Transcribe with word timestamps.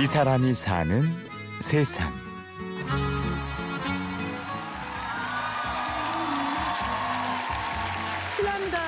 이 0.00 0.06
사람이 0.06 0.54
사는 0.54 1.02
세상. 1.60 2.08
실례합니다. 8.36 8.78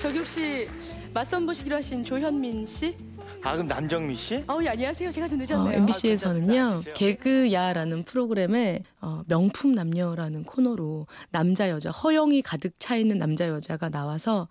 저기 0.00 0.18
혹시 0.18 0.68
맞선 1.12 1.46
보시기로 1.46 1.76
하신 1.76 2.04
조현민 2.04 2.66
씨? 2.66 2.96
아 3.42 3.52
그럼 3.52 3.66
남정미 3.66 4.14
씨? 4.14 4.44
어우, 4.46 4.62
예, 4.64 4.68
안녕하세요. 4.68 5.10
제가 5.10 5.26
좀 5.26 5.40
어, 5.40 5.42
늦었네요. 5.42 5.78
MBC에서는요 5.80 6.62
앉으세요. 6.62 6.94
개그야라는 6.94 8.04
프로그램에 8.04 8.82
어, 9.00 9.22
명품 9.26 9.72
남녀라는 9.72 10.44
코너로 10.44 11.06
남자 11.30 11.70
여자 11.70 11.90
허영이 11.90 12.42
가득 12.42 12.78
차 12.78 12.96
있는 12.96 13.18
남자 13.18 13.48
여자가 13.48 13.88
나와서 13.88 14.48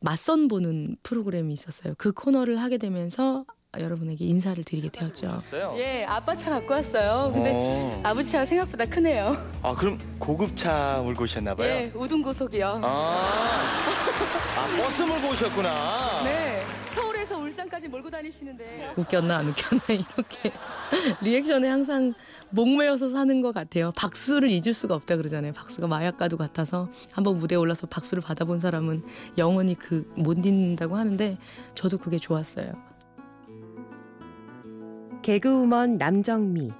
맞선 0.00 0.48
보는 0.48 0.96
프로그램이 1.02 1.52
있었어요. 1.52 1.94
그 1.98 2.12
코너를 2.12 2.60
하게 2.60 2.78
되면서 2.78 3.44
여러분에게 3.80 4.24
인사를 4.24 4.62
드리게 4.64 4.88
되었죠. 4.90 5.40
예, 5.76 6.04
아빠 6.04 6.34
차 6.34 6.50
갖고 6.50 6.74
왔어요. 6.74 7.30
근데 7.34 7.52
어. 7.54 8.00
아버지 8.04 8.30
차가 8.30 8.46
생각보다 8.46 8.84
크네요. 8.86 9.32
아 9.62 9.74
그럼 9.74 9.98
고급차 10.18 11.00
몰고 11.02 11.24
오셨나 11.24 11.54
봐요. 11.54 11.68
예, 11.68 11.92
우등 11.94 12.22
고속이요. 12.22 12.80
아, 12.82 13.60
아 14.56 14.76
버스 14.76 15.02
몰고 15.02 15.28
오셨구나. 15.30 16.22
네, 16.24 16.62
서울에서 16.90 17.38
울산까지 17.38 17.88
몰고 17.88 18.10
다니시는데 18.10 18.94
웃겼나 18.96 19.38
안 19.38 19.48
웃겼나 19.48 19.82
이렇게 19.88 20.52
리액션에 21.22 21.68
항상 21.68 22.14
목매어서 22.50 23.08
사는 23.08 23.40
것 23.42 23.52
같아요. 23.52 23.90
박수를 23.96 24.48
잊을 24.50 24.74
수가 24.74 24.94
없다 24.94 25.16
그러잖아요. 25.16 25.52
박수가 25.54 25.88
마약과도 25.88 26.36
같아서 26.36 26.88
한번 27.12 27.38
무대에 27.38 27.56
올라서 27.56 27.86
박수를 27.88 28.22
받아본 28.22 28.58
사람은 28.60 29.02
영원히 29.38 29.74
그 29.74 30.04
못 30.16 30.44
잊는다고 30.46 30.96
하는데 30.96 31.38
저도 31.74 31.98
그게 31.98 32.18
좋았어요. 32.18 32.72
개그우먼 35.24 35.96
남정미. 35.96 36.70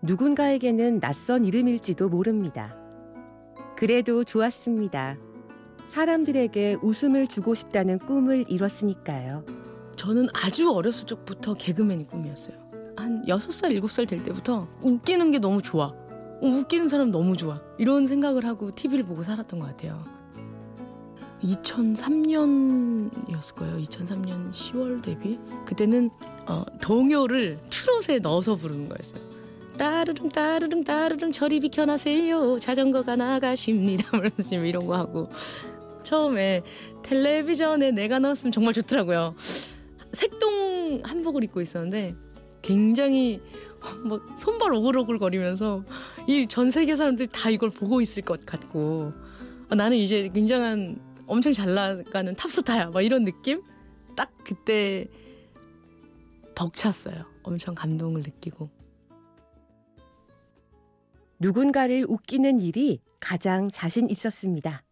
누군가에게는 0.00 1.00
낯선 1.00 1.44
이름일지도 1.44 2.08
모릅니다. 2.08 2.78
그래도 3.76 4.22
좋았습니다. 4.22 5.16
사람들에게 5.88 6.76
웃음을 6.82 7.26
주고 7.26 7.56
싶다는 7.56 7.98
꿈을 7.98 8.44
이뤘으니까요. 8.48 9.44
저는 9.96 10.28
아주 10.32 10.70
어렸을 10.70 11.08
적부터 11.08 11.54
개그맨이 11.54 12.06
꿈이었어요. 12.06 12.56
한 12.96 13.24
6살, 13.26 13.76
7살 13.76 14.08
될 14.08 14.22
때부터 14.22 14.68
웃기는 14.80 15.32
게 15.32 15.40
너무 15.40 15.62
좋아. 15.62 15.86
어, 15.86 16.46
웃기는 16.46 16.88
사람 16.88 17.10
너무 17.10 17.36
좋아. 17.36 17.60
이런 17.76 18.06
생각을 18.06 18.46
하고 18.46 18.72
TV를 18.72 19.02
보고 19.02 19.24
살았던 19.24 19.58
것 19.58 19.66
같아요. 19.66 20.04
2003년이었을 21.42 23.54
거예요. 23.56 23.78
2003년 23.78 24.52
10월 24.52 25.02
데뷔. 25.02 25.38
그때는 25.66 26.10
어, 26.46 26.64
동요를 26.80 27.58
트롯에 27.70 28.18
넣어서 28.20 28.54
부르는 28.56 28.88
거였어요. 28.88 29.20
따르릉 29.76 30.28
따르릉 30.28 30.84
따르릉 30.84 31.32
저리 31.32 31.58
비켜나세요. 31.60 32.58
자전거가 32.58 33.16
나가십니다. 33.16 34.04
지금 34.48 34.66
이런 34.66 34.86
거 34.86 34.96
하고 34.96 35.30
처음에 36.02 36.62
텔레비전에 37.02 37.90
내가 37.92 38.18
나왔으면 38.18 38.52
정말 38.52 38.74
좋더라고요. 38.74 39.34
색동 40.12 41.00
한복을 41.04 41.42
입고 41.44 41.60
있었는데 41.62 42.14
굉장히 42.60 43.40
뭐 44.04 44.20
손발 44.36 44.72
오글오글 44.74 45.18
거리면서 45.18 45.82
이 46.28 46.46
전 46.48 46.70
세계 46.70 46.94
사람들이 46.94 47.28
다 47.32 47.50
이걸 47.50 47.70
보고 47.70 48.00
있을 48.00 48.22
것 48.22 48.44
같고 48.44 49.12
아, 49.70 49.74
나는 49.74 49.96
이제 49.96 50.30
굉장한 50.32 51.00
엄청 51.32 51.50
잘 51.50 51.72
나가는 51.72 52.34
탑스타야 52.34 52.90
막 52.90 53.00
이런 53.00 53.24
느낌 53.24 53.62
딱 54.14 54.30
그때 54.44 55.08
벅찼어요 56.54 57.24
엄청 57.42 57.74
감동을 57.74 58.20
느끼고 58.20 58.68
누군가를 61.38 62.04
웃기는 62.06 62.60
일이 62.60 63.00
가장 63.18 63.68
자신 63.70 64.10
있었습니다. 64.10 64.84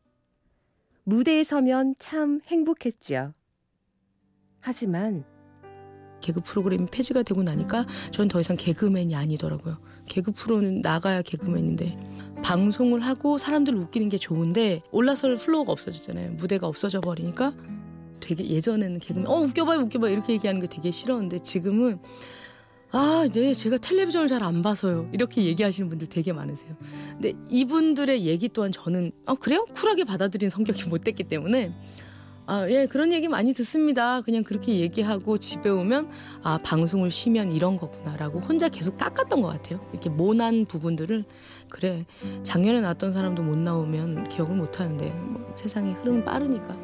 무대에 1.04 1.44
서면 1.44 1.94
참 1.98 2.40
행복했죠. 2.46 3.34
하지만 4.60 5.24
개그 6.20 6.40
프로그램이 6.42 6.86
폐지가 6.90 7.22
되고 7.22 7.42
나니까 7.42 7.86
전 8.12 8.28
더 8.28 8.40
이상 8.40 8.56
개그맨이 8.56 9.14
아니더라고요. 9.14 9.78
개그 10.06 10.32
프로는 10.32 10.80
나가야 10.82 11.22
개그맨인데 11.22 11.98
방송을 12.42 13.00
하고 13.00 13.38
사람들을 13.38 13.78
웃기는 13.78 14.08
게 14.08 14.16
좋은데 14.18 14.82
올라설 14.92 15.36
플로어가 15.36 15.72
없어졌잖아요. 15.72 16.32
무대가 16.32 16.66
없어져 16.66 17.00
버리니까 17.00 17.54
되게 18.20 18.44
예전에는 18.48 18.98
개그맨 19.00 19.26
어 19.26 19.36
웃겨봐요 19.40 19.80
웃겨봐요 19.80 20.12
이렇게 20.12 20.32
얘기하는 20.34 20.60
게 20.60 20.66
되게 20.66 20.90
싫었는데 20.90 21.40
지금은 21.40 21.98
아 22.92 23.24
이제 23.26 23.54
제가 23.54 23.78
텔레비전을 23.78 24.26
잘 24.28 24.42
안 24.42 24.62
봐서요 24.62 25.08
이렇게 25.12 25.44
얘기하시는 25.44 25.88
분들 25.88 26.08
되게 26.08 26.32
많으세요. 26.32 26.76
근데 27.12 27.34
이분들의 27.48 28.24
얘기 28.26 28.48
또한 28.48 28.72
저는 28.72 29.12
아 29.26 29.34
그래요 29.34 29.64
쿨하게 29.74 30.04
받아들인 30.04 30.50
성격이 30.50 30.88
못 30.88 31.04
됐기 31.04 31.24
때문에 31.24 31.72
아, 32.50 32.68
예, 32.68 32.86
그런 32.86 33.12
얘기 33.12 33.28
많이 33.28 33.52
듣습니다. 33.52 34.22
그냥 34.22 34.42
그렇게 34.42 34.80
얘기하고 34.80 35.38
집에 35.38 35.70
오면 35.70 36.10
아, 36.42 36.58
방송을 36.58 37.08
쉬면 37.08 37.52
이런 37.52 37.76
거구나라고 37.76 38.40
혼자 38.40 38.68
계속 38.68 38.98
깎았던 38.98 39.40
것 39.40 39.46
같아요. 39.46 39.78
이렇게 39.92 40.10
모난 40.10 40.64
부분들을 40.64 41.24
그래 41.68 42.04
작년에 42.42 42.80
나왔던 42.80 43.12
사람도 43.12 43.44
못 43.44 43.56
나오면 43.56 44.30
기억을 44.30 44.56
못 44.56 44.80
하는데 44.80 45.10
뭐, 45.10 45.54
세상의 45.54 45.92
흐름은 45.94 46.24
빠르니까. 46.24 46.76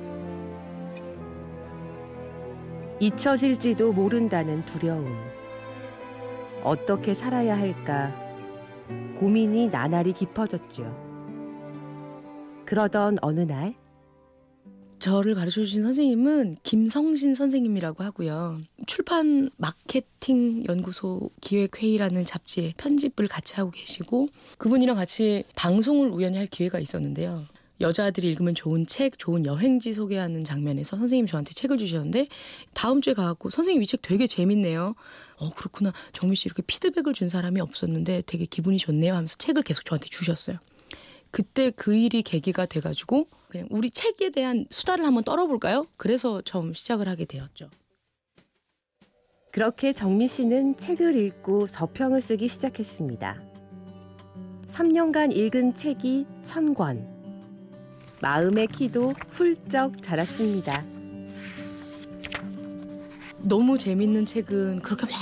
잊혀질지도 3.00 3.92
모른다는 3.92 4.64
두려움. 4.66 5.18
어떻게 6.62 7.12
살아야 7.12 7.58
할까 7.58 8.14
고민이 9.18 9.70
나날이 9.70 10.12
깊어졌죠. 10.12 10.96
그러던 12.66 13.16
어느 13.20 13.40
날 13.40 13.74
저를 15.06 15.36
가르쳐 15.36 15.60
주신 15.60 15.84
선생님은 15.84 16.56
김성신 16.64 17.34
선생님이라고 17.34 18.02
하고요. 18.02 18.58
출판 18.88 19.50
마케팅 19.56 20.64
연구소 20.68 21.30
기획회의라는 21.40 22.24
잡지에 22.24 22.72
편집을 22.76 23.28
같이 23.28 23.54
하고 23.54 23.70
계시고 23.70 24.26
그분이랑 24.58 24.96
같이 24.96 25.44
방송을 25.54 26.08
우연히 26.08 26.38
할 26.38 26.48
기회가 26.48 26.80
있었는데요. 26.80 27.44
여자들이 27.80 28.28
읽으면 28.30 28.56
좋은 28.56 28.84
책, 28.88 29.16
좋은 29.16 29.46
여행지 29.46 29.92
소개하는 29.92 30.42
장면에서 30.42 30.96
선생님이 30.96 31.28
저한테 31.28 31.52
책을 31.52 31.78
주셨는데 31.78 32.26
다음 32.74 33.00
주에 33.00 33.14
가갖고 33.14 33.50
선생님 33.50 33.84
이 33.84 33.86
책 33.86 34.02
되게 34.02 34.26
재밌네요. 34.26 34.96
어 35.36 35.50
그렇구나 35.54 35.92
정미 36.14 36.34
씨 36.34 36.46
이렇게 36.48 36.62
피드백을 36.66 37.12
준 37.12 37.28
사람이 37.28 37.60
없었는데 37.60 38.24
되게 38.26 38.44
기분이 38.44 38.78
좋네요 38.78 39.12
하면서 39.14 39.36
책을 39.36 39.62
계속 39.62 39.84
저한테 39.84 40.08
주셨어요. 40.08 40.58
그때 41.36 41.70
그 41.70 41.94
일이 41.94 42.22
계기가 42.22 42.64
돼가지고 42.64 43.28
그냥 43.48 43.66
우리 43.68 43.90
책에 43.90 44.30
대한 44.30 44.64
수다를 44.70 45.04
한번 45.04 45.22
떨어볼까요? 45.22 45.84
그래서 45.98 46.40
처음 46.40 46.72
시작을 46.72 47.10
하게 47.10 47.26
되었죠. 47.26 47.68
그렇게 49.52 49.92
정미 49.92 50.28
씨는 50.28 50.78
책을 50.78 51.14
읽고 51.14 51.66
서평을 51.66 52.22
쓰기 52.22 52.48
시작했습니다. 52.48 53.38
3년간 54.68 55.36
읽은 55.36 55.74
책이 55.74 56.24
천 56.42 56.72
권. 56.72 57.06
마음의 58.22 58.68
키도 58.68 59.12
훌쩍 59.28 60.02
자랐습니다. 60.02 60.86
너무 63.40 63.76
재밌는 63.76 64.24
책은 64.24 64.80
그렇게 64.80 65.04
막 65.04 65.12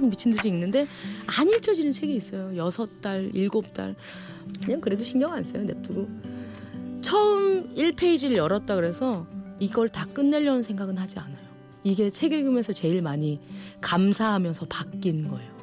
미친 0.00 0.32
듯이 0.32 0.48
읽는데 0.48 0.86
안 1.26 1.48
읽혀지는 1.48 1.92
책이 1.92 2.14
있어요. 2.14 2.56
여섯 2.56 3.00
달, 3.00 3.30
일곱 3.34 3.72
달. 3.72 3.94
그냥 4.64 4.80
그래도 4.80 5.04
신경 5.04 5.32
안 5.32 5.44
써요. 5.44 5.64
냅두고. 5.64 6.08
처음 7.02 7.74
1페이지를 7.74 8.36
열었다 8.36 8.74
그래서 8.74 9.26
이걸 9.58 9.88
다 9.88 10.06
끝내려는 10.06 10.62
생각은 10.62 10.96
하지 10.98 11.18
않아요. 11.18 11.46
이게 11.84 12.10
책 12.10 12.32
읽으면서 12.32 12.72
제일 12.72 13.00
많이 13.00 13.40
감사하면서 13.80 14.66
바뀐 14.66 15.28
거예요. 15.28 15.56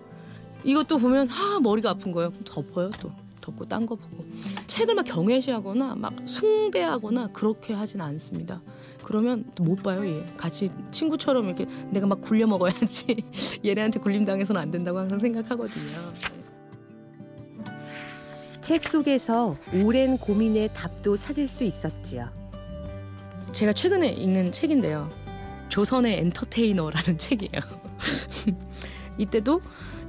이것도 0.63 0.97
보면 0.97 1.27
아 1.29 1.59
머리가 1.62 1.91
아픈 1.91 2.12
거예요. 2.12 2.29
그럼 2.31 2.44
덮어요 2.45 2.89
또. 3.01 3.12
덮고 3.44 3.66
딴 3.68 3.86
거 3.86 3.95
보고. 3.95 4.25
책을 4.68 4.95
막 4.95 5.04
경외시하거나 5.04 5.95
막 5.95 6.13
숭배하거나 6.25 7.28
그렇게 7.28 7.74
하진 7.74 8.00
않습니다. 8.01 8.62
그러면 9.04 9.44
못 9.60 9.84
봐요 9.84 10.06
얘. 10.07 10.25
같이 10.38 10.69
친구처럼 10.92 11.45
이렇게 11.48 11.66
내가 11.92 12.07
막 12.07 12.22
굴려 12.22 12.48
먹어야지 12.48 13.24
얘네한테 13.66 14.00
굴림 14.00 14.24
당해서는 14.24 14.62
안 14.62 14.72
된다고 14.72 14.98
항상 15.00 15.19
생각하거든요. 15.19 16.13
책 18.62 18.84
속에서 18.86 19.57
오랜 19.84 20.18
고민의 20.18 20.69
답도 20.74 21.18
찾을 21.18 21.50
수 21.50 21.66
있었지요. 21.66 22.30
제가 23.51 23.74
최근에 23.74 24.07
읽는 24.13 24.54
책인데요. 24.54 25.10
조선의 25.68 26.19
엔터테이너라는 26.19 27.18
책이에요. 27.19 27.62
이때도 29.19 29.62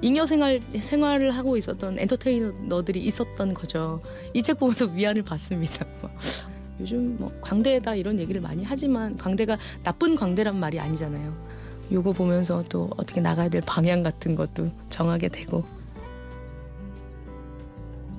잉여 0.05 0.27
생활 0.27 0.61
생활을 0.79 1.31
하고 1.31 1.57
있었던 1.57 1.99
엔터테이너들이 1.99 3.01
있었던 3.01 3.55
거죠. 3.55 4.01
이 4.35 4.43
책 4.43 4.59
보면서 4.59 4.85
위안을 4.87 5.23
받습니다. 5.23 5.87
요즘 6.81 7.17
뭐 7.19 7.33
광대다 7.41 7.95
이런 7.95 8.19
얘기를 8.19 8.41
많이 8.43 8.65
하지만 8.65 9.17
광대가 9.17 9.57
나쁜 9.83 10.15
광대란 10.17 10.59
말이 10.61 10.79
아니잖아요. 10.79 11.35
요거 11.93 12.13
보면서 12.13 12.63
또 12.69 12.91
어떻게 12.97 13.21
나가야 13.23 13.49
될 13.49 13.63
방향 13.65 14.03
같은 14.03 14.35
것도 14.35 14.71
정하게 14.91 15.29
되고 15.29 15.65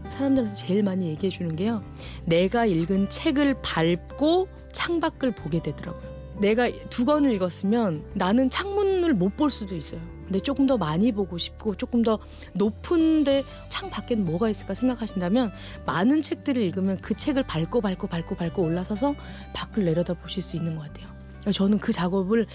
사람들한테 0.07 0.55
제일 0.55 0.83
많이 0.83 1.07
얘기해 1.09 1.29
주는 1.29 1.55
게요. 1.55 1.83
내가 2.25 2.65
읽은 2.65 3.09
책을 3.09 3.57
밟고 3.61 4.47
창밖을 4.71 5.31
보게 5.31 5.61
되더라고요. 5.61 6.15
내가 6.39 6.69
두 6.89 7.05
권을 7.05 7.31
읽었으면 7.33 8.03
나는 8.13 8.49
창문을 8.49 9.13
못 9.13 9.35
볼 9.37 9.49
수도 9.51 9.75
있어요. 9.75 9.99
근데 10.25 10.39
조금 10.39 10.67
더 10.67 10.77
많이 10.77 11.11
보고 11.11 11.37
싶고 11.37 11.75
조금 11.75 12.01
더 12.01 12.19
높은데 12.53 13.43
창 13.69 13.89
밖에는 13.89 14.25
뭐가 14.25 14.49
있을까 14.49 14.73
생각하신다면 14.73 15.51
많은 15.85 16.21
책들을 16.21 16.61
읽으면 16.61 16.99
그 17.01 17.15
책을 17.15 17.43
밟고 17.43 17.81
밟고 17.81 18.07
밟고 18.07 18.35
밟고 18.35 18.63
올라서서 18.63 19.15
밖을 19.53 19.85
내려다 19.85 20.13
보실 20.13 20.41
수 20.41 20.55
있는 20.55 20.75
것 20.75 20.83
같아요. 20.83 21.07
저는 21.51 21.77
그 21.77 21.91
작업을 21.91 22.47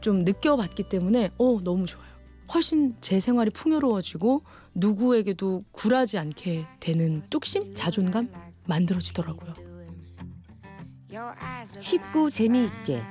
좀 0.00 0.24
느껴봤기 0.24 0.88
때문에 0.88 1.30
어 1.38 1.60
너무 1.62 1.86
좋아요. 1.86 2.08
훨씬 2.54 2.96
제 3.02 3.20
생활이 3.20 3.50
풍요로워지고 3.50 4.42
누구에게도 4.74 5.64
굴하지 5.72 6.16
않게 6.18 6.66
되는 6.80 7.22
뚝심, 7.28 7.74
자존감 7.74 8.30
만들어지더라고요. 8.66 9.54
쉽고 11.78 12.30
재미있게 12.30 13.02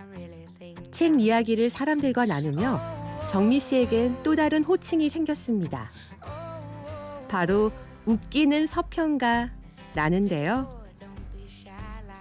책 0.92 1.20
이야기를 1.20 1.70
사람들과 1.70 2.26
나누며 2.26 2.97
정미 3.32 3.60
씨에겐 3.60 4.24
또 4.24 4.36
다른 4.36 4.64
호칭이 4.64 5.10
생겼습니다. 5.10 5.92
바로 7.28 7.72
웃기는 8.06 8.68
서평가라는데요. 8.68 10.78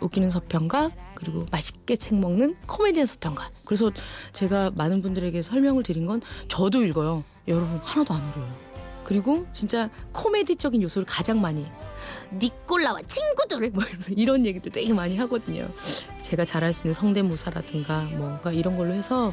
웃기는 0.00 0.30
서평가 0.30 0.90
그리고 1.14 1.46
맛있게 1.50 1.96
책 1.96 2.18
먹는 2.18 2.56
코미디언 2.66 3.06
서평가. 3.06 3.50
그래서 3.64 3.90
제가 4.32 4.70
많은 4.76 5.00
분들에게 5.00 5.40
설명을 5.42 5.84
드린 5.84 6.06
건 6.06 6.20
저도 6.48 6.84
읽어요. 6.84 7.24
여러분 7.48 7.78
하나도 7.82 8.12
안 8.12 8.20
어려워요. 8.32 8.66
그리고 9.04 9.46
진짜 9.52 9.88
코미디적인 10.12 10.82
요소를 10.82 11.06
가장 11.06 11.40
많이 11.40 11.64
니꼴라와 12.32 12.98
친구들 13.06 13.70
뭐 13.70 13.84
이런 14.10 14.44
얘기도 14.44 14.70
되게 14.70 14.92
많이 14.92 15.16
하거든요. 15.18 15.68
제가 16.22 16.44
잘할 16.44 16.72
수 16.72 16.82
있는 16.82 16.92
성대모사라든가 16.92 18.02
뭔가 18.16 18.50
이런 18.50 18.76
걸로 18.76 18.92
해서 18.92 19.32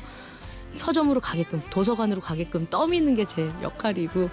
서점으로 0.75 1.19
가게끔 1.21 1.61
도서관으로 1.69 2.21
가게끔 2.21 2.67
떠미는 2.69 3.15
게 3.15 3.25
제 3.25 3.49
역할이고 3.61 4.29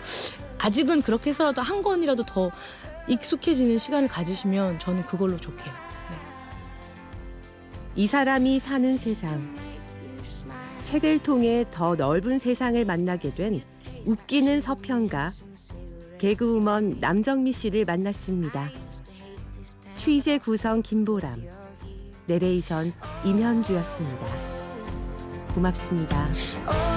아직은 0.59 1.03
그렇게 1.03 1.31
해서라도 1.31 1.63
한 1.63 1.83
권이라도 1.83 2.25
더 2.25 2.51
익숙해지는 3.09 3.79
시간을 3.79 4.09
가지시면 4.09 4.79
저는 4.79 5.07
그걸로 5.07 5.37
좋게요. 5.39 5.73
네. 5.73 6.17
이 7.97 8.07
사람이 8.07 8.59
사는 8.59 8.97
세상. 8.97 9.57
책을 10.85 11.21
통해 11.21 11.65
더 11.71 11.95
넓은 11.95 12.39
세상을 12.39 12.85
만나게 12.85 13.35
된 13.35 13.63
웃기는 14.07 14.61
서평가 14.61 15.31
개그우먼 16.19 16.99
남정미 17.01 17.53
씨를 17.53 17.85
만났습니다. 17.85 18.69
취재 19.95 20.39
구성 20.39 20.83
김보람, 20.83 21.47
내레이션 22.27 22.93
임현주였습니다. 23.25 24.27
고맙습니다. 25.53 26.27
Oh 26.67 26.90